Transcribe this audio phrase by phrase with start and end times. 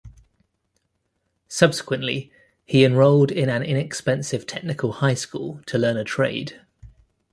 [1.47, 2.31] Subsequently,
[2.65, 6.59] he enrolled in an inexpensive technical high school to learn a trade.